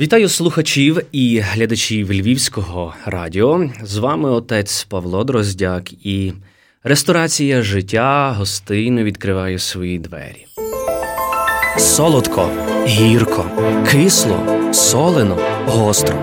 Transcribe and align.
Вітаю 0.00 0.28
слухачів 0.28 1.00
і 1.12 1.38
глядачів 1.38 2.12
Львівського 2.12 2.94
радіо. 3.04 3.70
З 3.82 3.96
вами 3.96 4.30
отець 4.30 4.84
Павло 4.84 5.24
Дроздяк 5.24 5.92
і 6.06 6.32
ресторація 6.82 7.62
життя 7.62 8.34
гостинно 8.38 9.04
відкриває 9.04 9.58
свої 9.58 9.98
двері. 9.98 10.46
Солодко, 11.78 12.50
гірко, 12.86 13.44
кисло, 13.90 14.70
солено, 14.72 15.38
гостро. 15.66 16.14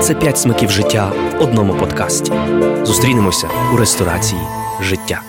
Це 0.00 0.14
п'ять 0.14 0.38
смаків 0.38 0.70
життя 0.70 1.12
в 1.38 1.42
одному 1.42 1.74
подкасті. 1.74 2.32
Зустрінемося 2.84 3.48
у 3.74 3.76
ресторації 3.76 4.40
життя. 4.82 5.22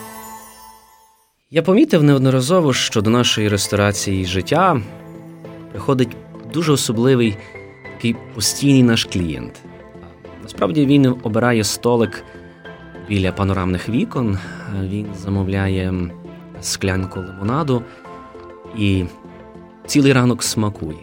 Я 1.51 1.61
помітив 1.61 2.03
неодноразово, 2.03 2.73
що 2.73 3.01
до 3.01 3.09
нашої 3.09 3.49
ресторації 3.49 4.25
життя 4.25 4.81
приходить 5.71 6.17
дуже 6.53 6.71
особливий 6.71 7.37
такий 7.93 8.15
постійний 8.35 8.83
наш 8.83 9.05
клієнт. 9.05 9.61
Насправді 10.43 10.85
він 10.85 11.15
обирає 11.23 11.63
столик 11.63 12.23
біля 13.09 13.31
панорамних 13.31 13.89
вікон, 13.89 14.37
він 14.83 15.07
замовляє 15.15 15.93
склянку 16.61 17.19
лимонаду 17.19 17.83
і 18.77 19.05
цілий 19.85 20.13
ранок 20.13 20.43
смакує. 20.43 20.97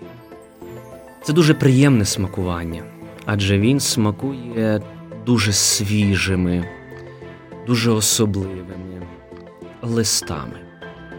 Це 1.23 1.33
дуже 1.33 1.55
приємне 1.55 2.05
смакування, 2.05 2.83
адже 3.27 3.59
він 3.59 3.81
смакує 3.81 4.83
дуже 5.27 5.53
свіжими, 5.53 6.65
дуже 7.67 7.91
особливими 7.91 9.03
листами. 9.83 10.59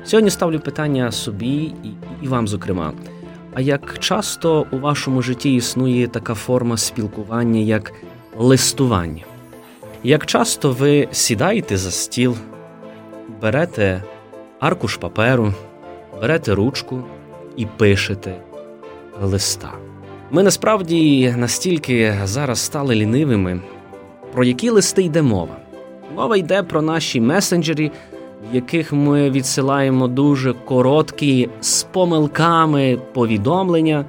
Сьогодні 0.04 0.30
ставлю 0.30 0.60
питання 0.60 1.12
собі 1.12 1.56
і, 1.64 1.92
і 2.22 2.28
вам, 2.28 2.48
зокрема. 2.48 2.94
А 3.54 3.62
як 3.62 4.00
часто 4.00 4.66
у 4.72 4.78
вашому 4.78 5.22
житті 5.22 5.56
існує 5.56 6.08
така 6.08 6.34
форма 6.34 6.78
спілкування, 6.78 7.60
як 7.60 7.94
листування? 8.38 9.24
Як 10.04 10.26
часто 10.26 10.72
ви 10.72 11.08
сідаєте 11.12 11.78
за 11.78 11.92
стіл, 11.92 12.36
берете 13.42 14.04
аркуш 14.60 14.98
паперу, 14.98 15.54
берете 16.22 16.56
ручку 16.56 17.04
і 17.58 17.66
пишете 17.66 18.36
листа? 19.22 19.72
Ми 20.32 20.44
насправді 20.44 21.34
настільки 21.38 22.16
зараз 22.24 22.60
стали 22.60 22.96
лінивими, 22.96 23.62
про 24.34 24.44
які 24.44 24.70
листи 24.70 25.04
йде 25.04 25.22
мова? 25.22 25.58
Мова 26.16 26.38
йде 26.38 26.64
про 26.64 26.82
наші 26.82 27.22
месенджері 27.22 27.92
яких 28.54 28.94
ми 28.94 29.30
відсилаємо 29.30 30.08
дуже 30.08 30.54
короткі 30.54 31.50
з 31.62 31.84
помилками 31.84 32.98
повідомлення, 33.14 34.06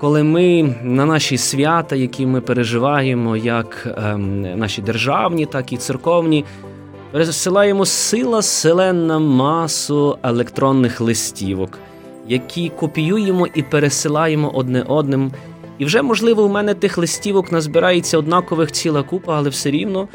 коли 0.00 0.22
ми 0.22 0.74
на 0.82 1.06
наші 1.06 1.38
свята, 1.38 1.96
які 1.96 2.26
ми 2.26 2.40
переживаємо, 2.40 3.36
як 3.36 3.96
ем, 3.96 4.58
наші 4.58 4.82
державні, 4.82 5.46
так 5.46 5.72
і 5.72 5.76
церковні, 5.76 6.44
пересилаємо 7.10 7.86
сила 7.86 8.42
селенна 8.42 9.18
масу 9.18 10.18
електронних 10.22 11.00
листівок, 11.00 11.78
які 12.28 12.68
копіюємо 12.68 13.46
і 13.54 13.62
пересилаємо 13.62 14.50
одне 14.54 14.82
одним. 14.88 15.32
І 15.78 15.84
вже, 15.84 16.02
можливо, 16.02 16.44
у 16.44 16.48
мене 16.48 16.74
тих 16.74 16.98
листівок 16.98 17.52
назбирається 17.52 18.18
однакових 18.18 18.72
ціла 18.72 19.02
купа, 19.02 19.36
але 19.36 19.48
все 19.48 19.70
рівно 19.70 20.08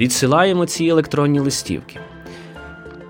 відсилаємо 0.00 0.66
ці 0.66 0.86
електронні 0.86 1.40
листівки. 1.40 2.00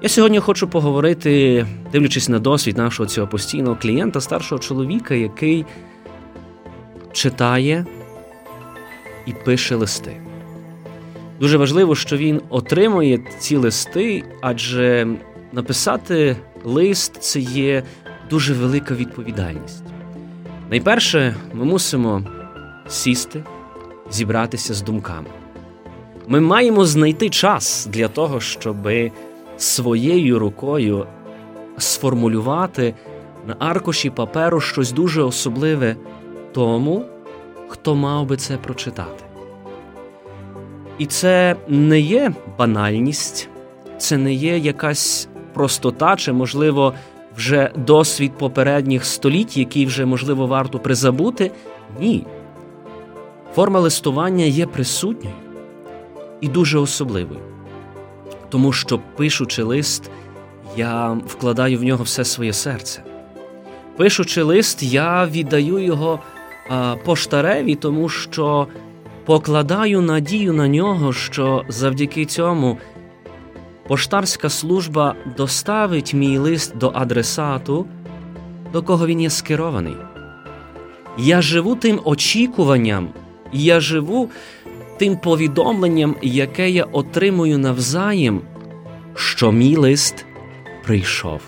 Я 0.04 0.08
сьогодні 0.08 0.40
хочу 0.40 0.68
поговорити, 0.68 1.66
дивлячись 1.92 2.28
на 2.28 2.38
досвід 2.38 2.78
нашого 2.78 3.08
цього 3.08 3.26
постійного 3.26 3.76
клієнта, 3.76 4.20
старшого 4.20 4.58
чоловіка, 4.58 5.14
який 5.14 5.64
читає 7.12 7.86
і 9.26 9.32
пише 9.32 9.74
листи. 9.74 10.20
Дуже 11.40 11.56
важливо, 11.56 11.94
що 11.94 12.16
він 12.16 12.40
отримує 12.48 13.20
ці 13.38 13.56
листи, 13.56 14.24
адже 14.40 15.06
написати 15.52 16.36
лист 16.64 17.16
це 17.22 17.40
є 17.40 17.82
дуже 18.30 18.54
велика 18.54 18.94
відповідальність. 18.94 19.84
Найперше, 20.70 21.36
ми 21.52 21.64
мусимо 21.64 22.22
сісти, 22.88 23.44
зібратися 24.10 24.74
з 24.74 24.82
думками. 24.82 25.28
Ми 26.26 26.40
маємо 26.40 26.84
знайти 26.84 27.30
час 27.30 27.88
для 27.92 28.08
того, 28.08 28.40
щоби 28.40 29.12
своєю 29.56 30.38
рукою 30.38 31.06
сформулювати 31.78 32.94
на 33.46 33.56
аркуші 33.58 34.10
паперу 34.10 34.60
щось 34.60 34.92
дуже 34.92 35.22
особливе 35.22 35.96
тому, 36.52 37.04
хто 37.68 37.94
мав 37.94 38.26
би 38.26 38.36
це 38.36 38.56
прочитати. 38.56 39.24
І 40.98 41.06
це 41.06 41.56
не 41.68 42.00
є 42.00 42.32
банальність, 42.58 43.48
це 43.98 44.16
не 44.16 44.32
є 44.32 44.58
якась 44.58 45.28
простота, 45.54 46.16
чи, 46.16 46.32
можливо, 46.32 46.94
вже 47.36 47.70
досвід 47.76 48.32
попередніх 48.38 49.04
століть, 49.04 49.56
який 49.56 49.86
вже, 49.86 50.04
можливо, 50.04 50.46
варто 50.46 50.78
призабути. 50.78 51.50
Ні. 52.00 52.26
Форма 53.54 53.80
листування 53.80 54.44
є 54.44 54.66
присутньою 54.66 55.36
і 56.40 56.48
дуже 56.48 56.78
особливою 56.78 57.53
тому 58.54 58.72
що, 58.72 59.00
пишучи 59.16 59.62
лист, 59.62 60.10
я 60.76 61.12
вкладаю 61.26 61.78
в 61.78 61.82
нього 61.82 62.04
все 62.04 62.24
своє 62.24 62.52
серце. 62.52 63.02
Пишучи 63.96 64.42
лист, 64.42 64.82
я 64.82 65.26
віддаю 65.26 65.78
його 65.78 66.20
поштареві, 67.04 67.74
тому 67.74 68.08
що 68.08 68.66
покладаю 69.24 70.00
надію 70.00 70.52
на 70.52 70.68
нього, 70.68 71.12
що 71.12 71.64
завдяки 71.68 72.24
цьому 72.24 72.78
поштарська 73.88 74.48
служба 74.48 75.14
доставить 75.36 76.14
мій 76.14 76.38
лист 76.38 76.76
до 76.76 76.92
адресату, 76.94 77.86
до 78.72 78.82
кого 78.82 79.06
він 79.06 79.20
є 79.20 79.30
скерований. 79.30 79.96
Я 81.18 81.42
живу 81.42 81.76
тим 81.76 82.00
очікуванням, 82.04 83.08
я 83.52 83.80
живу 83.80 84.30
тим 84.98 85.16
повідомленням, 85.16 86.16
яке 86.22 86.70
я 86.70 86.84
отримую 86.84 87.58
навзаєм, 87.58 88.40
що 89.14 89.52
мій 89.52 89.76
лист 89.76 90.26
прийшов. 90.84 91.40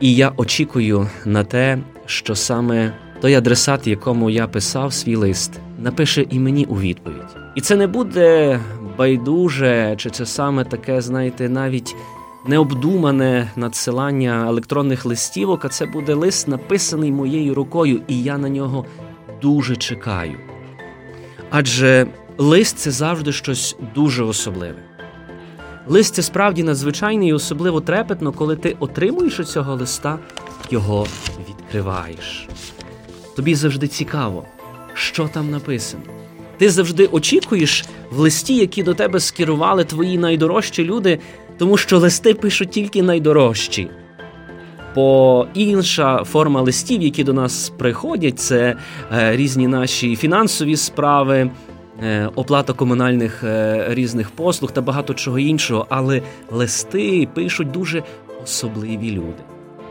І 0.00 0.14
я 0.14 0.32
очікую 0.36 1.08
на 1.24 1.44
те, 1.44 1.78
що 2.06 2.34
саме 2.34 2.92
той 3.20 3.34
адресат, 3.34 3.86
якому 3.86 4.30
я 4.30 4.46
писав 4.46 4.92
свій 4.92 5.16
лист, 5.16 5.60
напише 5.78 6.26
і 6.30 6.38
мені 6.38 6.64
у 6.64 6.74
відповідь. 6.74 7.36
І 7.54 7.60
це 7.60 7.76
не 7.76 7.86
буде 7.86 8.60
байдуже, 8.98 9.94
чи 9.96 10.10
це 10.10 10.26
саме 10.26 10.64
таке, 10.64 11.00
знаєте, 11.00 11.48
навіть 11.48 11.96
необдумане 12.46 13.50
надсилання 13.56 14.46
електронних 14.48 15.04
листівок, 15.04 15.64
а 15.64 15.68
це 15.68 15.86
буде 15.86 16.14
лист, 16.14 16.48
написаний 16.48 17.12
моєю 17.12 17.54
рукою, 17.54 18.00
і 18.08 18.22
я 18.22 18.38
на 18.38 18.48
нього 18.48 18.84
дуже 19.42 19.76
чекаю. 19.76 20.38
Адже 21.50 22.06
Лист 22.38 22.78
це 22.78 22.90
завжди 22.90 23.32
щось 23.32 23.76
дуже 23.94 24.24
особливе. 24.24 24.78
Лист 25.86 26.14
це 26.14 26.22
справді 26.22 26.62
надзвичайний 26.62 27.28
і 27.28 27.32
особливо 27.32 27.80
трепетно, 27.80 28.32
коли 28.32 28.56
ти 28.56 28.76
отримуєш 28.80 29.40
у 29.40 29.44
цього 29.44 29.74
листа, 29.74 30.18
його 30.70 31.06
відкриваєш. 31.48 32.48
Тобі 33.36 33.54
завжди 33.54 33.88
цікаво, 33.88 34.44
що 34.94 35.28
там 35.28 35.50
написано. 35.50 36.02
Ти 36.58 36.70
завжди 36.70 37.06
очікуєш 37.06 37.84
в 38.10 38.18
листі, 38.18 38.56
які 38.56 38.82
до 38.82 38.94
тебе 38.94 39.20
скерували 39.20 39.84
твої 39.84 40.18
найдорожчі 40.18 40.84
люди, 40.84 41.18
тому 41.58 41.76
що 41.76 41.98
листи 41.98 42.34
пишуть 42.34 42.70
тільки 42.70 43.02
найдорожчі. 43.02 43.90
Бо 44.94 45.46
інша 45.54 46.24
форма 46.24 46.60
листів, 46.60 47.02
які 47.02 47.24
до 47.24 47.32
нас 47.32 47.72
приходять, 47.78 48.38
це 48.38 48.76
е, 49.12 49.36
різні 49.36 49.68
наші 49.68 50.16
фінансові 50.16 50.76
справи. 50.76 51.50
Е, 52.02 52.30
оплата 52.34 52.72
комунальних 52.72 53.44
е, 53.44 53.86
різних 53.88 54.30
послуг 54.30 54.70
та 54.70 54.80
багато 54.80 55.14
чого 55.14 55.38
іншого, 55.38 55.86
але 55.88 56.22
листи 56.50 57.28
пишуть 57.34 57.70
дуже 57.70 58.02
особливі 58.42 59.10
люди. 59.10 59.42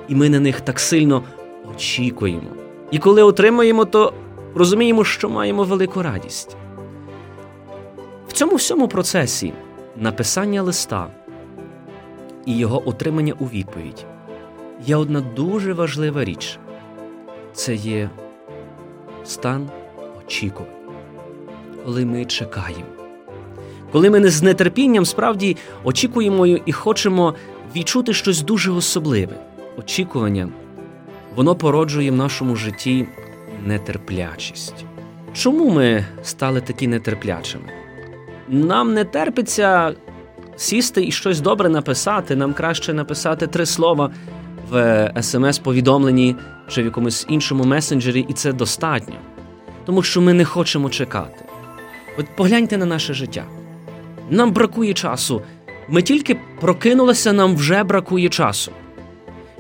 І 0.08 0.16
ми 0.16 0.30
на 0.30 0.40
них 0.40 0.62
так 0.62 0.80
сильно 0.80 1.24
очікуємо. 1.76 2.50
І 2.92 3.00
коли 3.00 3.24
отримаємо, 3.24 3.86
то 3.86 4.14
розуміємо, 4.56 5.04
що 5.04 5.30
маємо 5.30 5.64
велику 5.64 6.02
радість. 6.02 6.58
В 8.28 8.34
цьому 8.34 8.56
всьому 8.56 8.88
процесі 8.88 9.54
написання 9.96 10.62
листа 10.62 11.08
і 12.46 12.58
його 12.58 12.90
отримання 12.90 13.34
у 13.40 13.46
відповідь 13.46 14.06
є 14.86 14.96
одна 14.96 15.22
дуже 15.22 15.74
важлива 15.74 16.24
річ 16.24 16.60
це 17.54 17.76
є 17.76 18.10
стан 19.24 19.70
очікування 20.20 20.83
коли 21.86 22.06
ми 22.06 22.26
чекаємо. 22.26 22.86
Коли 23.92 24.10
ми 24.10 24.20
не 24.20 24.30
з 24.30 24.54
нетерпінням 24.54 25.06
справді 25.06 25.58
очікуємо 25.84 26.48
і 26.48 26.72
хочемо 26.72 27.36
відчути 27.76 28.14
щось 28.14 28.42
дуже 28.42 28.72
особливе, 28.72 29.36
очікування, 29.78 30.50
воно 31.36 31.56
породжує 31.56 32.12
в 32.12 32.16
нашому 32.16 32.56
житті 32.56 33.08
нетерплячість. 33.66 34.86
чому 35.34 35.70
ми 35.70 36.06
стали 36.24 36.62
такі 36.62 36.88
нетерплячими? 36.88 37.64
Нам 38.50 38.94
не 38.94 39.04
терпиться 39.04 39.94
сісти 40.56 41.06
і 41.06 41.12
щось 41.12 41.42
добре 41.42 41.70
написати. 41.70 42.36
Нам 42.36 42.54
краще 42.54 42.94
написати 42.94 43.48
три 43.48 43.66
слова 43.66 44.12
в 44.70 45.12
смс-повідомленні 45.22 46.36
чи 46.68 46.82
в 46.82 46.86
якомусь 46.86 47.26
іншому 47.30 47.64
месенджері, 47.64 48.26
і 48.30 48.34
це 48.34 48.54
достатньо. 48.54 49.16
Тому 49.86 50.04
що 50.04 50.22
ми 50.22 50.34
не 50.34 50.46
хочемо 50.46 50.90
чекати. 50.90 51.46
От 52.18 52.26
погляньте 52.36 52.78
на 52.78 52.86
наше 52.86 53.14
життя. 53.14 53.46
Нам 54.30 54.52
бракує 54.52 54.94
часу. 54.94 55.42
Ми 55.90 56.02
тільки 56.02 56.38
прокинулися, 56.62 57.34
нам 57.34 57.56
вже 57.56 57.84
бракує 57.84 58.30
часу. 58.30 58.72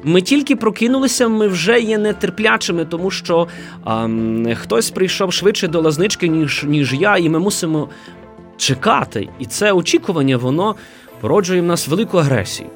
Ми 0.04 0.22
тільки 0.22 0.56
прокинулися, 0.56 1.28
ми 1.28 1.48
вже 1.48 1.80
є 1.80 1.98
нетерплячими, 1.98 2.86
тому 2.86 3.12
що 3.12 3.48
а, 3.84 4.08
хтось 4.56 4.92
прийшов 4.92 5.34
швидше 5.34 5.68
до 5.68 5.82
лазнички, 5.82 6.28
ніж 6.28 6.64
ніж 6.68 6.94
я, 6.94 7.18
і 7.18 7.30
ми 7.30 7.40
мусимо 7.40 7.90
чекати. 8.58 9.30
І 9.40 9.46
це 9.46 9.72
очікування, 9.72 10.38
воно 10.38 10.76
породжує 11.22 11.62
в 11.62 11.66
нас 11.66 11.88
велику 11.88 12.18
агресію. 12.18 12.70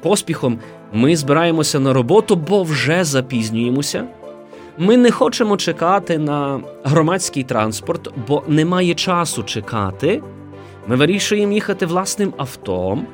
Поспіхом 0.00 0.58
ми 0.92 1.16
збираємося 1.16 1.80
на 1.80 1.92
роботу, 1.92 2.36
бо 2.36 2.62
вже 2.62 3.04
запізнюємося. 3.04 4.04
Ми 4.80 4.96
не 4.96 5.10
хочемо 5.10 5.56
чекати 5.56 6.18
на 6.18 6.60
громадський 6.84 7.44
транспорт, 7.44 8.12
бо 8.28 8.42
немає 8.48 8.94
часу 8.94 9.42
чекати. 9.42 10.22
Ми 10.86 10.96
вирішуємо 10.96 11.52
їхати 11.52 11.86
власним 11.86 12.32
автом 12.36 13.06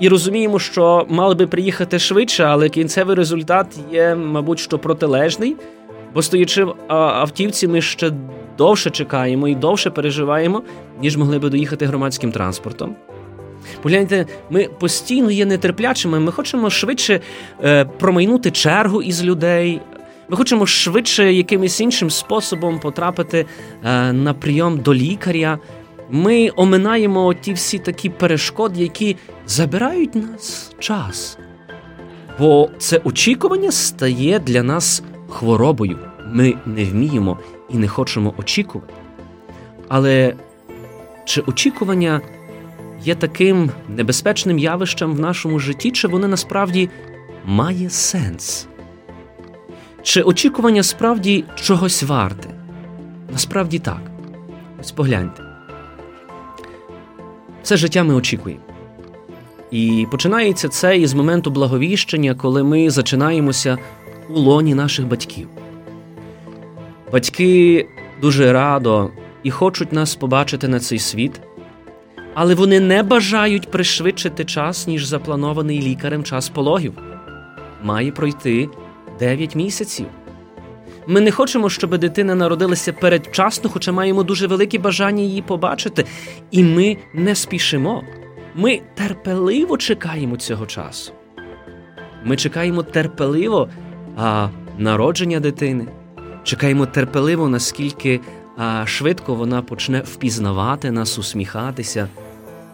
і 0.00 0.08
розуміємо, 0.08 0.58
що 0.58 1.06
мали 1.08 1.34
би 1.34 1.46
приїхати 1.46 1.98
швидше, 1.98 2.44
але 2.44 2.68
кінцевий 2.68 3.16
результат 3.16 3.66
є, 3.92 4.14
мабуть, 4.14 4.58
що 4.58 4.78
протилежний, 4.78 5.56
бо 6.14 6.22
стоячи 6.22 6.64
в 6.64 6.74
автівці, 6.88 7.68
ми 7.68 7.80
ще 7.80 8.12
довше 8.58 8.90
чекаємо 8.90 9.48
і 9.48 9.54
довше 9.54 9.90
переживаємо, 9.90 10.62
ніж 11.00 11.16
могли 11.16 11.38
би 11.38 11.50
доїхати 11.50 11.86
громадським 11.86 12.32
транспортом. 12.32 12.96
Погляньте, 13.82 14.26
ми 14.50 14.68
постійно 14.80 15.30
є 15.30 15.46
нетерплячими, 15.46 16.20
ми 16.20 16.32
хочемо 16.32 16.70
швидше 16.70 17.20
е, 17.64 17.84
промайнути 17.84 18.50
чергу 18.50 19.02
із 19.02 19.24
людей. 19.24 19.80
Ми 20.28 20.36
хочемо 20.36 20.66
швидше 20.66 21.32
якимось 21.32 21.80
іншим 21.80 22.10
способом 22.10 22.78
потрапити 22.78 23.46
е, 23.84 24.12
на 24.12 24.34
прийом 24.34 24.78
до 24.78 24.94
лікаря. 24.94 25.58
Ми 26.10 26.50
оминаємо 26.56 27.34
ті 27.34 27.52
всі 27.52 27.78
такі 27.78 28.08
перешкоди, 28.08 28.82
які 28.82 29.16
забирають 29.46 30.14
нас 30.14 30.72
час. 30.78 31.38
Бо 32.38 32.70
це 32.78 33.00
очікування 33.04 33.72
стає 33.72 34.38
для 34.38 34.62
нас 34.62 35.02
хворобою. 35.28 35.98
Ми 36.32 36.54
не 36.66 36.84
вміємо 36.84 37.38
і 37.70 37.76
не 37.76 37.88
хочемо 37.88 38.34
очікувати. 38.38 38.94
Але 39.88 40.34
чи 41.24 41.40
очікування 41.40 42.20
є 43.02 43.14
таким 43.14 43.70
небезпечним 43.88 44.58
явищем 44.58 45.14
в 45.14 45.20
нашому 45.20 45.58
житті, 45.58 45.90
чи 45.90 46.08
воно 46.08 46.28
насправді 46.28 46.90
має 47.44 47.90
сенс? 47.90 48.68
Чи 50.04 50.22
очікування 50.22 50.82
справді 50.82 51.44
чогось 51.54 52.02
варте? 52.02 52.48
Насправді 53.32 53.78
так. 53.78 54.00
Ось 54.80 54.92
погляньте. 54.92 55.42
Все 57.62 57.76
життя 57.76 58.04
ми 58.04 58.14
очікуємо. 58.14 58.60
І 59.70 60.06
починається 60.10 60.68
це 60.68 60.98
із 60.98 61.14
моменту 61.14 61.50
благовіщення, 61.50 62.34
коли 62.34 62.62
ми 62.62 62.90
зачинаємося 62.90 63.78
у 64.28 64.38
лоні 64.38 64.74
наших 64.74 65.06
батьків. 65.06 65.48
Батьки 67.12 67.86
дуже 68.20 68.52
радо 68.52 69.10
і 69.42 69.50
хочуть 69.50 69.92
нас 69.92 70.14
побачити 70.14 70.68
на 70.68 70.80
цей 70.80 70.98
світ, 70.98 71.40
але 72.34 72.54
вони 72.54 72.80
не 72.80 73.02
бажають 73.02 73.70
пришвидшити 73.70 74.44
час, 74.44 74.86
ніж 74.86 75.04
запланований 75.04 75.82
лікарем 75.82 76.24
час 76.24 76.48
пологів. 76.48 76.92
Має 77.82 78.12
пройти 78.12 78.68
9 79.18 79.54
місяців. 79.54 80.06
Ми 81.06 81.20
не 81.20 81.30
хочемо, 81.30 81.70
щоб 81.70 81.98
дитина 81.98 82.34
народилася 82.34 82.92
передчасно, 82.92 83.70
хоча 83.70 83.92
маємо 83.92 84.22
дуже 84.22 84.46
велике 84.46 84.78
бажання 84.78 85.22
її 85.22 85.42
побачити. 85.42 86.04
І 86.50 86.64
ми 86.64 86.96
не 87.14 87.34
спішимо. 87.34 88.02
Ми 88.54 88.80
терпеливо 88.94 89.78
чекаємо 89.78 90.36
цього 90.36 90.66
часу. 90.66 91.12
Ми 92.24 92.36
чекаємо 92.36 92.82
терпеливо 92.82 93.68
а, 94.16 94.48
народження 94.78 95.40
дитини, 95.40 95.86
чекаємо 96.42 96.86
терпеливо, 96.86 97.48
наскільки 97.48 98.20
а, 98.56 98.86
швидко 98.86 99.34
вона 99.34 99.62
почне 99.62 100.00
впізнавати 100.00 100.90
нас, 100.90 101.18
усміхатися, 101.18 102.08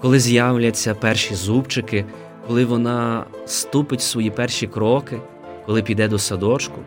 коли 0.01 0.21
з'являться 0.21 0.95
перші 0.95 1.35
зубчики, 1.35 2.05
коли 2.47 2.65
вона 2.65 3.25
ступить 3.47 4.03
свої 4.03 4.31
перші 4.31 4.67
кроки, 4.67 5.19
коли 5.71 5.83
піде 5.83 6.09
до 6.09 6.19
садочку. 6.19 6.81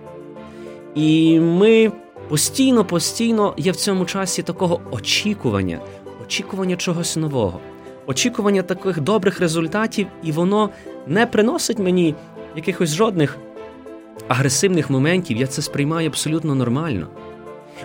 І 0.95 1.39
ми 1.39 1.91
постійно, 2.29 2.85
постійно 2.85 3.53
є 3.57 3.71
в 3.71 3.75
цьому 3.75 4.05
часі 4.05 4.43
такого 4.43 4.81
очікування, 4.91 5.79
очікування 6.23 6.75
чогось 6.75 7.15
нового, 7.15 7.59
очікування 8.07 8.61
таких 8.61 9.01
добрих 9.01 9.39
результатів, 9.39 10.07
і 10.23 10.31
воно 10.31 10.69
не 11.07 11.25
приносить 11.25 11.79
мені 11.79 12.15
якихось 12.55 12.93
жодних 12.93 13.37
агресивних 14.27 14.89
моментів. 14.89 15.37
Я 15.37 15.47
це 15.47 15.61
сприймаю 15.61 16.07
абсолютно 16.09 16.55
нормально. 16.55 17.07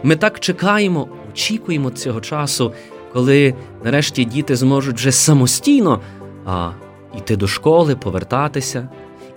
Ми 0.02 0.16
так 0.16 0.40
чекаємо, 0.40 1.08
очікуємо 1.32 1.90
цього 1.90 2.20
часу, 2.20 2.72
коли 3.12 3.54
нарешті 3.84 4.24
діти 4.24 4.56
зможуть 4.56 4.96
вже 4.96 5.12
самостійно 5.12 6.00
а, 6.46 6.70
йти 7.18 7.36
до 7.36 7.46
школи, 7.46 7.96
повертатися. 7.96 8.88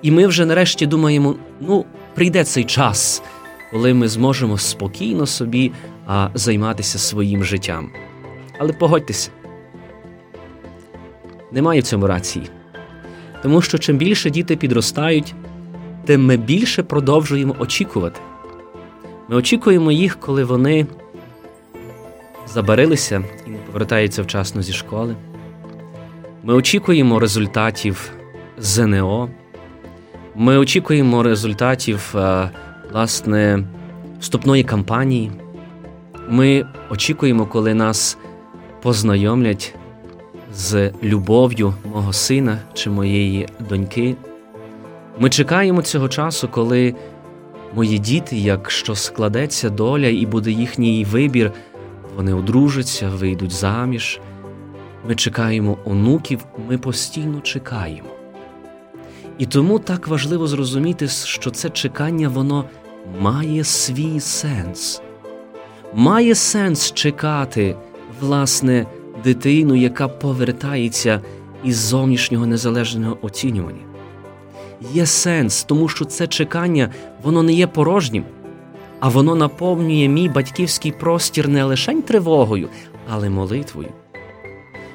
І 0.01 0.11
ми 0.11 0.27
вже 0.27 0.45
нарешті 0.45 0.85
думаємо: 0.85 1.35
ну, 1.59 1.85
прийде 2.13 2.43
цей 2.43 2.63
час 2.63 3.23
коли 3.71 3.93
ми 3.93 4.07
зможемо 4.07 4.57
спокійно 4.57 5.25
собі 5.25 5.71
а, 6.07 6.29
займатися 6.33 6.99
своїм 6.99 7.43
життям. 7.43 7.89
Але 8.57 8.73
погодьтеся, 8.73 9.29
немає 11.51 11.81
в 11.81 11.83
цьому 11.83 12.07
рації. 12.07 12.45
Тому 13.43 13.61
що 13.61 13.77
чим 13.77 13.97
більше 13.97 14.29
діти 14.29 14.55
підростають, 14.55 15.35
тим 16.05 16.25
ми 16.25 16.37
більше 16.37 16.83
продовжуємо 16.83 17.55
очікувати. 17.59 18.19
Ми 19.29 19.35
очікуємо 19.35 19.91
їх, 19.91 20.19
коли 20.19 20.43
вони 20.43 20.87
забарилися 22.47 23.23
і 23.47 23.49
не 23.49 23.57
повертаються 23.57 24.23
вчасно 24.23 24.61
зі 24.61 24.73
школи. 24.73 25.15
Ми 26.43 26.53
очікуємо 26.53 27.19
результатів 27.19 28.11
ЗНО. 28.57 29.29
Ми 30.35 30.57
очікуємо 30.57 31.23
результатів 31.23 32.15
власне 32.91 33.63
вступної 34.19 34.63
кампанії. 34.63 35.31
Ми 36.29 36.65
очікуємо, 36.89 37.45
коли 37.45 37.73
нас 37.73 38.17
познайомлять 38.81 39.75
з 40.53 40.91
любов'ю 41.03 41.73
мого 41.93 42.13
сина 42.13 42.57
чи 42.73 42.89
моєї 42.89 43.47
доньки. 43.69 44.15
Ми 45.19 45.29
чекаємо 45.29 45.81
цього 45.81 46.09
часу, 46.09 46.47
коли 46.47 46.95
мої 47.75 47.99
діти, 47.99 48.37
якщо 48.37 48.95
складеться 48.95 49.69
доля 49.69 50.07
і 50.07 50.25
буде 50.25 50.51
їхній 50.51 51.05
вибір, 51.05 51.51
вони 52.15 52.33
одружаться, 52.33 53.09
вийдуть 53.09 53.51
заміж. 53.51 54.19
Ми 55.07 55.15
чекаємо 55.15 55.77
онуків, 55.85 56.45
ми 56.69 56.77
постійно 56.77 57.41
чекаємо. 57.41 58.20
І 59.37 59.45
тому 59.45 59.79
так 59.79 60.07
важливо 60.07 60.47
зрозуміти, 60.47 61.07
що 61.07 61.51
це 61.51 61.69
чекання, 61.69 62.29
воно 62.29 62.65
має 63.19 63.63
свій 63.63 64.19
сенс. 64.19 65.01
Має 65.93 66.35
сенс 66.35 66.91
чекати, 66.91 67.75
власне, 68.21 68.85
дитину, 69.23 69.75
яка 69.75 70.07
повертається 70.07 71.21
із 71.63 71.77
зовнішнього 71.77 72.45
незалежного 72.45 73.17
оцінювання. 73.21 73.81
Є 74.93 75.05
сенс, 75.05 75.63
тому 75.63 75.87
що 75.87 76.05
це 76.05 76.27
чекання, 76.27 76.89
воно 77.23 77.43
не 77.43 77.53
є 77.53 77.67
порожнім, 77.67 78.23
а 78.99 79.09
воно 79.09 79.35
наповнює 79.35 80.07
мій 80.07 80.29
батьківський 80.29 80.91
простір 80.91 81.47
не 81.47 81.63
лише 81.63 82.01
тривогою, 82.01 82.69
але 83.09 83.29
молитвою. 83.29 83.89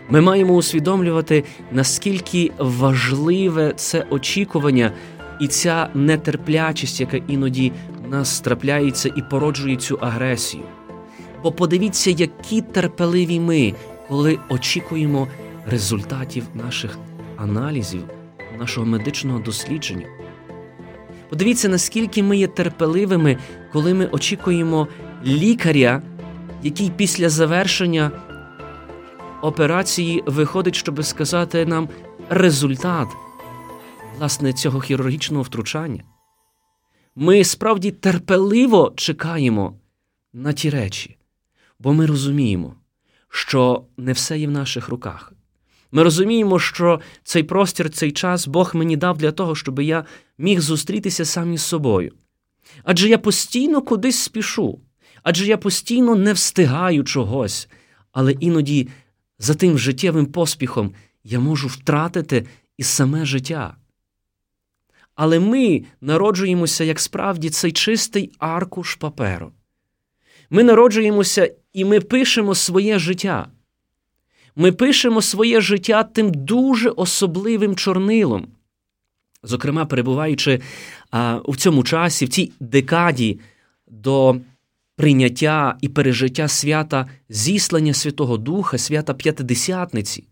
Ми 0.08 0.20
маємо 0.20 0.54
усвідомлювати, 0.54 1.44
наскільки 1.72 2.52
важливе 2.58 3.72
це 3.76 4.06
очікування 4.10 4.92
і 5.40 5.48
ця 5.48 5.88
нетерплячість, 5.94 7.00
яка 7.00 7.16
іноді 7.16 7.72
нас 8.10 8.40
трапляється 8.40 9.12
і 9.16 9.22
породжує 9.30 9.76
цю 9.76 9.98
агресію. 10.00 10.62
Бо 11.42 11.52
подивіться, 11.52 12.10
які 12.10 12.60
терпеливі 12.60 13.40
ми, 13.40 13.74
коли 14.08 14.38
очікуємо 14.48 15.28
результатів 15.66 16.44
наших 16.54 16.98
аналізів, 17.36 18.02
нашого 18.58 18.86
медичного 18.86 19.38
дослідження. 19.38 20.06
Подивіться, 21.28 21.68
наскільки 21.68 22.22
ми 22.22 22.36
є 22.36 22.46
терпеливими, 22.46 23.36
коли 23.72 23.94
ми 23.94 24.06
очікуємо 24.06 24.88
лікаря, 25.26 26.02
який 26.62 26.90
після 26.96 27.28
завершення 27.28 28.10
операції 29.42 30.22
виходить, 30.26 30.74
щоб 30.74 31.04
сказати 31.04 31.66
нам 31.66 31.88
результат 32.28 33.08
власне 34.18 34.52
цього 34.52 34.80
хірургічного 34.80 35.42
втручання. 35.42 36.02
Ми 37.16 37.44
справді 37.44 37.90
терпеливо 37.90 38.92
чекаємо 38.96 39.78
на 40.32 40.52
ті 40.52 40.70
речі, 40.70 41.16
бо 41.78 41.92
ми 41.92 42.06
розуміємо, 42.06 42.74
що 43.28 43.84
не 43.96 44.12
все 44.12 44.38
є 44.38 44.46
в 44.46 44.50
наших 44.50 44.88
руках. 44.88 45.32
Ми 45.92 46.02
розуміємо, 46.02 46.58
що 46.58 47.00
цей 47.24 47.42
простір, 47.42 47.90
цей 47.90 48.12
час 48.12 48.46
Бог 48.46 48.70
мені 48.74 48.96
дав 48.96 49.18
для 49.18 49.32
того, 49.32 49.54
щоб 49.54 49.80
я 49.80 50.04
міг 50.38 50.60
зустрітися 50.60 51.24
сам 51.24 51.52
із 51.52 51.62
собою. 51.62 52.12
Адже 52.84 53.08
я 53.08 53.18
постійно 53.18 53.82
кудись 53.82 54.18
спішу, 54.18 54.80
адже 55.22 55.46
я 55.46 55.58
постійно 55.58 56.14
не 56.14 56.32
встигаю 56.32 57.04
чогось, 57.04 57.68
але 58.12 58.32
іноді 58.32 58.88
за 59.38 59.54
тим 59.54 59.78
життєвим 59.78 60.26
поспіхом 60.26 60.94
я 61.24 61.40
можу 61.40 61.68
втратити 61.68 62.46
і 62.76 62.82
саме 62.82 63.24
життя. 63.24 63.76
Але 65.14 65.40
ми 65.40 65.84
народжуємося 66.00 66.84
як 66.84 67.00
справді 67.00 67.50
цей 67.50 67.72
чистий 67.72 68.32
аркуш 68.38 68.94
паперу. 68.94 69.52
Ми 70.50 70.64
народжуємося 70.64 71.54
і 71.72 71.84
ми 71.84 72.00
пишемо 72.00 72.54
своє 72.54 72.98
життя. 72.98 73.48
Ми 74.56 74.72
пишемо 74.72 75.22
своє 75.22 75.60
життя 75.60 76.02
тим 76.04 76.34
дуже 76.34 76.90
особливим 76.90 77.76
чорнилом. 77.76 78.46
Зокрема, 79.42 79.86
перебуваючи 79.86 80.60
а, 81.10 81.40
у 81.44 81.56
цьому 81.56 81.84
часі, 81.84 82.24
в 82.24 82.28
цій 82.28 82.52
декаді 82.60 83.40
до 83.86 84.36
прийняття 84.96 85.76
і 85.80 85.88
пережиття 85.88 86.48
свята 86.48 87.08
зіслання 87.28 87.94
Святого 87.94 88.36
Духа, 88.36 88.78
свята 88.78 89.14
П'ятидесятниці. 89.14 90.24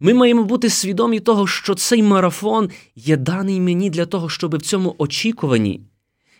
Ми 0.00 0.14
маємо 0.14 0.44
бути 0.44 0.70
свідомі 0.70 1.20
того, 1.20 1.46
що 1.46 1.74
цей 1.74 2.02
марафон 2.02 2.70
є 2.96 3.16
даний 3.16 3.60
мені 3.60 3.90
для 3.90 4.06
того, 4.06 4.28
щоб 4.28 4.56
в 4.56 4.62
цьому 4.62 4.94
очікуванні 4.98 5.80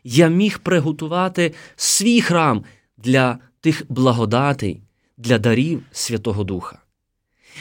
я 0.05 0.29
міг 0.29 0.59
приготувати 0.59 1.55
свій 1.77 2.21
храм 2.21 2.65
для 2.97 3.39
тих 3.61 3.83
благодатей, 3.89 4.81
для 5.17 5.39
дарів 5.39 5.83
Святого 5.93 6.45
Духа. 6.45 6.79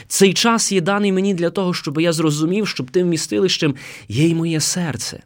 Цей 0.06 0.34
час 0.34 0.72
є 0.72 0.80
даний 0.80 1.12
мені 1.12 1.34
для 1.34 1.50
того, 1.50 1.74
щоб 1.74 2.00
я 2.00 2.12
зрозумів, 2.12 2.68
щоб 2.68 2.90
тим 2.90 3.08
містилищем 3.08 3.74
є 4.08 4.28
й 4.28 4.34
моє 4.34 4.60
серце. 4.60 5.22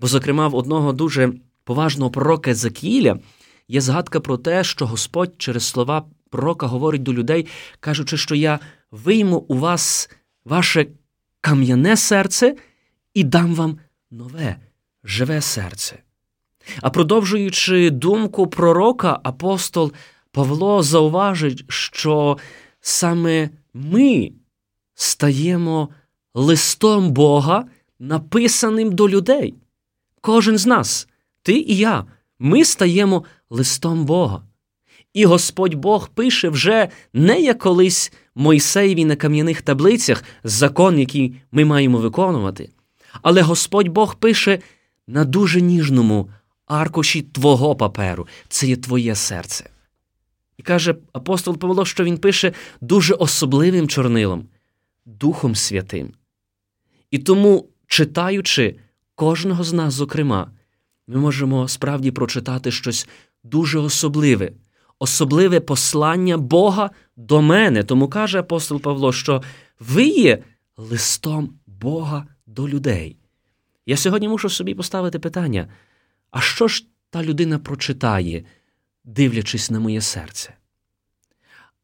Бо, 0.00 0.06
зокрема, 0.06 0.48
в 0.48 0.54
одного 0.54 0.92
дуже 0.92 1.32
поважного 1.64 2.10
пророка 2.10 2.54
Закіля 2.54 3.18
є 3.68 3.80
згадка 3.80 4.20
про 4.20 4.36
те, 4.36 4.64
що 4.64 4.86
Господь 4.86 5.32
через 5.38 5.64
слова 5.64 6.04
пророка 6.30 6.66
говорить 6.66 7.02
до 7.02 7.12
людей, 7.12 7.46
кажучи, 7.80 8.16
що 8.16 8.34
я 8.34 8.60
вийму 8.90 9.36
у 9.36 9.58
вас 9.58 10.10
ваше 10.44 10.86
кам'яне 11.40 11.96
серце 11.96 12.56
і 13.14 13.24
дам 13.24 13.54
вам 13.54 13.78
нове, 14.10 14.56
живе 15.04 15.40
серце. 15.40 15.98
А 16.80 16.90
продовжуючи 16.90 17.90
думку 17.90 18.46
пророка, 18.46 19.20
апостол 19.22 19.92
Павло 20.32 20.82
зауважить, 20.82 21.64
що 21.68 22.38
саме 22.80 23.50
ми 23.74 24.32
стаємо 24.94 25.88
листом 26.34 27.10
Бога, 27.10 27.64
написаним 27.98 28.92
до 28.92 29.08
людей. 29.08 29.54
Кожен 30.20 30.58
з 30.58 30.66
нас, 30.66 31.08
ти 31.42 31.58
і 31.58 31.76
я, 31.76 32.04
ми 32.38 32.64
стаємо 32.64 33.24
листом 33.50 34.04
Бога. 34.04 34.42
І 35.14 35.24
Господь 35.24 35.74
Бог 35.74 36.08
пише 36.08 36.48
вже 36.48 36.88
не 37.12 37.40
як 37.40 37.58
колись 37.58 38.12
Мойсеєві 38.34 39.04
на 39.04 39.16
кам'яних 39.16 39.62
таблицях 39.62 40.24
закон, 40.44 40.98
який 40.98 41.34
ми 41.52 41.64
маємо 41.64 41.98
виконувати, 41.98 42.70
але 43.22 43.42
Господь 43.42 43.88
Бог 43.88 44.14
пише 44.14 44.58
на 45.06 45.24
дуже 45.24 45.60
ніжному 45.60 46.30
аркуші 46.66 47.22
твого 47.22 47.76
паперу, 47.76 48.26
це 48.48 48.66
є 48.66 48.76
твоє 48.76 49.14
серце. 49.14 49.70
І 50.56 50.62
каже 50.62 50.94
апостол 51.12 51.58
Павло, 51.58 51.84
що 51.84 52.04
він 52.04 52.18
пише 52.18 52.52
дуже 52.80 53.14
особливим 53.14 53.88
чорнилом, 53.88 54.48
Духом 55.06 55.54
Святим. 55.54 56.12
І 57.10 57.18
тому, 57.18 57.68
читаючи 57.86 58.76
кожного 59.14 59.64
з 59.64 59.72
нас, 59.72 59.94
зокрема, 59.94 60.50
ми 61.06 61.16
можемо 61.16 61.68
справді 61.68 62.10
прочитати 62.10 62.70
щось 62.70 63.08
дуже 63.44 63.78
особливе, 63.78 64.52
особливе 64.98 65.60
послання 65.60 66.36
Бога 66.36 66.90
до 67.16 67.42
мене. 67.42 67.82
Тому 67.82 68.08
каже 68.08 68.38
апостол 68.38 68.80
Павло, 68.80 69.12
що 69.12 69.42
ви 69.80 70.04
є 70.04 70.42
листом 70.76 71.58
Бога 71.66 72.26
до 72.46 72.68
людей. 72.68 73.16
Я 73.86 73.96
сьогодні 73.96 74.28
мушу 74.28 74.48
собі 74.48 74.74
поставити 74.74 75.18
питання: 75.18 75.68
а 76.30 76.40
що 76.40 76.68
ж 76.68 76.86
та 77.10 77.22
людина 77.22 77.58
прочитає, 77.58 78.44
дивлячись 79.04 79.70
на 79.70 79.80
моє 79.80 80.00
серце? 80.00 80.54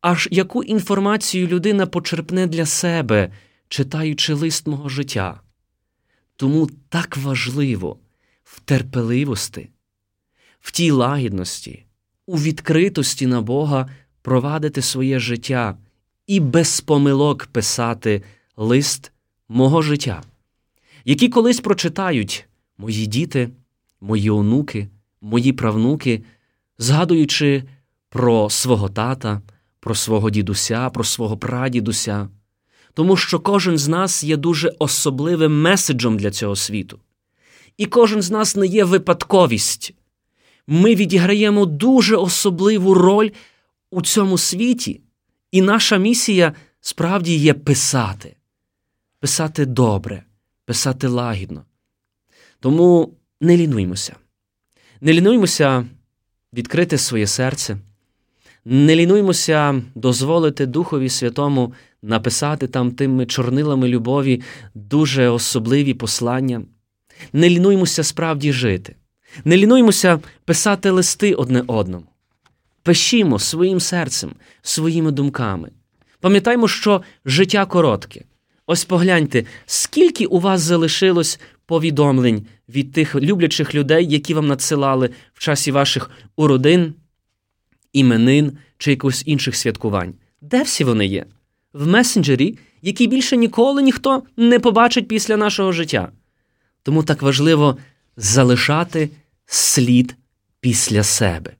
Аж 0.00 0.28
яку 0.30 0.62
інформацію 0.62 1.46
людина 1.46 1.86
почерпне 1.86 2.46
для 2.46 2.66
себе, 2.66 3.32
читаючи 3.68 4.34
лист 4.34 4.66
мого 4.66 4.88
життя? 4.88 5.40
Тому 6.36 6.68
так 6.88 7.16
важливо 7.16 7.98
в 8.44 8.60
терпеливості, 8.60 9.68
в 10.60 10.70
тій 10.70 10.90
лагідності, 10.90 11.84
у 12.26 12.36
відкритості 12.36 13.26
на 13.26 13.40
Бога 13.40 13.88
провадити 14.22 14.82
своє 14.82 15.18
життя 15.18 15.76
і 16.26 16.40
без 16.40 16.80
помилок 16.80 17.46
писати 17.46 18.22
лист 18.56 19.12
мого 19.48 19.82
життя, 19.82 20.22
які 21.04 21.28
колись 21.28 21.60
прочитають 21.60 22.48
мої 22.78 23.06
діти, 23.06 23.50
мої 24.00 24.30
онуки, 24.30 24.88
мої 25.20 25.52
правнуки, 25.52 26.22
згадуючи 26.78 27.64
про 28.08 28.50
свого 28.50 28.88
тата, 28.88 29.42
про 29.80 29.94
свого 29.94 30.30
дідуся, 30.30 30.90
про 30.90 31.04
свого 31.04 31.36
прадідуся, 31.36 32.28
тому 32.94 33.16
що 33.16 33.40
кожен 33.40 33.78
з 33.78 33.88
нас 33.88 34.24
є 34.24 34.36
дуже 34.36 34.72
особливим 34.78 35.60
меседжем 35.62 36.16
для 36.16 36.30
цього 36.30 36.56
світу. 36.56 36.98
І 37.76 37.86
кожен 37.86 38.22
з 38.22 38.30
нас 38.30 38.56
не 38.56 38.66
є 38.66 38.84
випадковість. 38.84 39.94
Ми 40.66 40.94
відіграємо 40.94 41.66
дуже 41.66 42.16
особливу 42.16 42.94
роль 42.94 43.30
у 43.90 44.02
цьому 44.02 44.38
світі, 44.38 45.00
і 45.50 45.62
наша 45.62 45.96
місія 45.96 46.52
справді 46.80 47.36
є 47.36 47.54
писати, 47.54 48.36
писати 49.20 49.66
добре, 49.66 50.24
писати 50.64 51.08
лагідно. 51.08 51.64
Тому 52.60 53.14
не 53.40 53.56
лінуймося. 53.56 54.16
Не 55.00 55.12
лінуймося 55.12 55.86
відкрити 56.52 56.98
своє 56.98 57.26
серце, 57.26 57.78
не 58.64 58.96
лінуймося 58.96 59.82
дозволити 59.94 60.66
Духові 60.66 61.08
Святому 61.08 61.74
написати 62.02 62.66
там 62.66 62.92
тими 62.92 63.26
чорнилами 63.26 63.88
любові 63.88 64.42
дуже 64.74 65.28
особливі 65.28 65.94
послання. 65.94 66.62
Не 67.32 67.50
лінуймося 67.50 68.04
справді 68.04 68.52
жити, 68.52 68.96
не 69.44 69.56
лінуймося 69.56 70.20
писати 70.44 70.90
листи 70.90 71.34
одне 71.34 71.64
одному. 71.66 72.06
Пишімо 72.82 73.38
своїм 73.38 73.80
серцем, 73.80 74.30
своїми 74.62 75.10
думками. 75.10 75.70
Пам'ятаймо, 76.20 76.68
що 76.68 77.02
життя 77.24 77.66
коротке. 77.66 78.20
Ось 78.66 78.84
погляньте, 78.84 79.44
скільки 79.66 80.26
у 80.26 80.38
вас 80.38 80.60
залишилось 80.60 81.40
повідомлень 81.66 82.46
від 82.68 82.92
тих 82.92 83.14
люблячих 83.14 83.74
людей, 83.74 84.06
які 84.08 84.34
вам 84.34 84.46
надсилали 84.46 85.10
в 85.34 85.38
часі 85.38 85.72
ваших 85.72 86.10
уродин, 86.36 86.94
іменин 87.92 88.58
чи 88.78 88.90
якихось 88.90 89.22
інших 89.26 89.56
святкувань. 89.56 90.14
Де 90.40 90.62
всі 90.62 90.84
вони 90.84 91.06
є? 91.06 91.26
В 91.72 91.86
месенджері, 91.86 92.58
який 92.82 93.06
більше 93.06 93.36
ніколи 93.36 93.82
ніхто 93.82 94.22
не 94.36 94.58
побачить 94.58 95.08
після 95.08 95.36
нашого 95.36 95.72
життя. 95.72 96.12
Тому 96.82 97.02
так 97.02 97.22
важливо 97.22 97.76
залишати 98.16 99.10
слід 99.46 100.16
після 100.60 101.02
себе. 101.02 101.52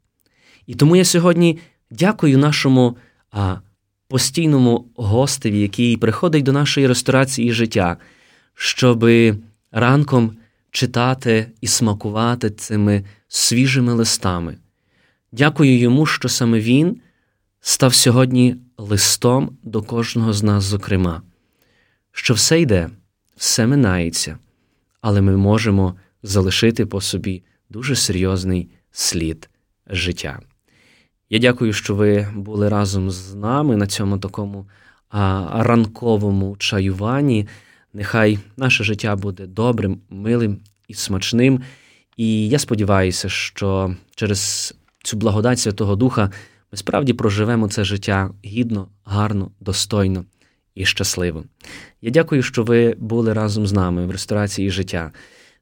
І 0.67 0.75
тому 0.75 0.97
я 0.97 1.05
сьогодні 1.05 1.59
дякую 1.91 2.39
нашому 2.39 2.97
а, 3.31 3.57
постійному 4.09 4.89
гостеві, 4.97 5.61
який 5.61 5.97
приходить 5.97 6.45
до 6.45 6.53
нашої 6.53 6.87
ресторації 6.87 7.53
життя, 7.53 7.97
щоб 8.55 9.05
ранком 9.71 10.37
читати 10.71 11.47
і 11.61 11.67
смакувати 11.67 12.51
цими 12.51 13.05
свіжими 13.29 13.93
листами. 13.93 14.57
Дякую 15.33 15.79
йому, 15.79 16.07
що 16.07 16.29
саме 16.29 16.61
він 16.61 17.01
став 17.61 17.95
сьогодні 17.95 18.57
листом 18.79 19.57
до 19.63 19.83
кожного 19.83 20.33
з 20.33 20.43
нас, 20.43 20.65
зокрема, 20.65 21.23
що 22.13 22.35
все 22.35 22.61
йде, 22.61 22.91
все 23.37 23.67
минається, 23.67 24.39
але 25.03 25.21
ми 25.21 25.37
можемо 25.37 25.95
залишити 26.23 26.87
по 26.87 27.01
собі 27.01 27.43
дуже 27.71 27.97
серйозний 27.97 28.69
слід 28.91 29.51
життя. 29.87 30.41
Я 31.31 31.39
дякую, 31.39 31.73
що 31.73 31.95
ви 31.95 32.29
були 32.35 32.69
разом 32.69 33.11
з 33.11 33.35
нами 33.35 33.77
на 33.77 33.87
цьому 33.87 34.19
такому 34.19 34.69
ранковому 35.51 36.57
чаюванні. 36.59 37.49
Нехай 37.93 38.39
наше 38.57 38.85
життя 38.85 39.17
буде 39.17 39.47
добрим, 39.47 40.01
милим 40.11 40.59
і 40.89 40.95
смачним. 40.95 41.61
І 42.17 42.49
я 42.49 42.59
сподіваюся, 42.59 43.29
що 43.29 43.97
через 44.15 44.75
цю 45.03 45.17
благодать 45.17 45.59
Святого 45.59 45.97
Духа 45.97 46.31
ми 46.73 46.79
справді 46.79 47.13
проживемо 47.13 47.69
це 47.69 47.85
життя 47.85 48.31
гідно, 48.45 48.89
гарно, 49.05 49.51
достойно 49.61 50.25
і 50.75 50.85
щасливо. 50.85 51.45
Я 52.01 52.11
дякую, 52.11 52.43
що 52.43 52.63
ви 52.63 52.95
були 52.99 53.33
разом 53.33 53.67
з 53.67 53.73
нами 53.73 54.07
в 54.07 54.11
ресторації 54.11 54.71
життя. 54.71 55.13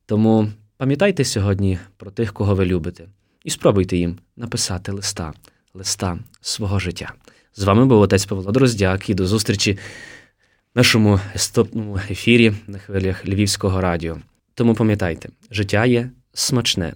Тому 0.07 0.49
пам'ятайте 0.77 1.25
сьогодні 1.25 1.79
про 1.97 2.11
тих, 2.11 2.33
кого 2.33 2.55
ви 2.55 2.67
любите, 2.67 3.05
і 3.45 3.51
спробуйте 3.51 3.97
їм 3.97 4.19
написати 4.37 4.93
листа, 4.93 5.33
листа 5.75 6.19
свого 6.41 6.79
життя. 6.79 7.13
З 7.57 7.65
вами 7.65 7.87
був 7.87 8.01
отець 8.01 8.25
Павло 8.27 8.53
Дроздяк 8.53 9.11
і 9.11 9.15
до 9.15 9.27
зустрічі 9.27 9.73
в 9.73 10.79
нашому 10.79 11.21
істопному 11.35 12.01
ефірі 12.11 12.53
на 12.67 12.79
хвилях 12.79 13.27
Львівського 13.27 13.81
радіо. 13.81 14.19
Тому 14.55 14.75
пам'ятайте, 14.75 15.29
життя 15.51 15.87
є 15.87 16.11
смачне. 16.33 16.95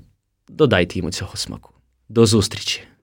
Додайте 0.49 0.99
йому 0.99 1.12
цього 1.12 1.37
смаку. 1.37 1.71
До 2.09 2.26
зустрічі! 2.26 2.93